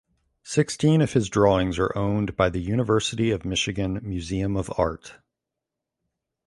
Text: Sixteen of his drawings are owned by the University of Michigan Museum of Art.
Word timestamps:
Sixteen 0.41 0.99
of 1.03 1.13
his 1.13 1.29
drawings 1.29 1.77
are 1.77 1.95
owned 1.95 2.35
by 2.35 2.49
the 2.49 2.57
University 2.59 3.29
of 3.29 3.45
Michigan 3.45 3.99
Museum 4.01 4.57
of 4.57 4.73
Art. 4.75 5.17